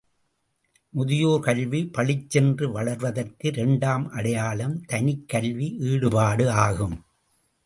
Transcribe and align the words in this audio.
முதியோர் 0.93 1.41
கல்வி 1.41 1.81
பளிச்சென்று 1.87 2.69
வளர்வதற்கு 2.69 3.47
இரண்டாம் 3.47 4.09
அடையாளம் 4.09 4.85
தனிக்கல்வி 4.85 5.77
ஈடுபாடு 5.79 6.51
ஆகும். 6.51 6.97